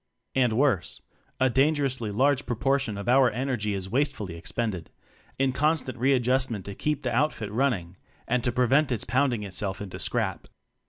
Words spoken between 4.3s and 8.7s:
expended in constant readjustment to keep the outfit running, and to